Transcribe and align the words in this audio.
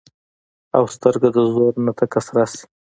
او 0.77 0.83
سترګه 0.95 1.27
د 1.35 1.37
زور 1.53 1.73
نه 1.85 1.91
تکه 1.97 2.19
سره 2.27 2.43
شي 2.53 2.63